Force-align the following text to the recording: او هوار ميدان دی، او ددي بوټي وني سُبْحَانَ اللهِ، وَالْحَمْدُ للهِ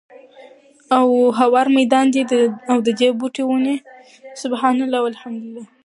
او 0.97 1.07
هوار 1.39 1.67
ميدان 1.77 2.05
دی، 2.13 2.21
او 2.71 2.77
ددي 2.87 3.07
بوټي 3.19 3.43
وني 3.47 3.75
سُبْحَانَ 4.43 4.77
اللهِ، 4.85 4.99
وَالْحَمْدُ 5.03 5.41
للهِ 5.45 5.65